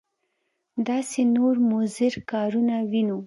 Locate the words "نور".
1.35-1.55